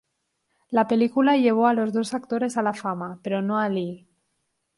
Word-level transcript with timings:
La 0.71 0.87
película 0.87 1.37
llevó 1.37 1.67
a 1.67 1.75
los 1.75 1.93
dos 1.93 2.15
actores 2.15 2.57
a 2.57 2.63
la 2.63 2.73
fama, 2.73 3.19
pero 3.21 3.43
no 3.43 3.59
a 3.59 3.69
Lee. 3.69 4.07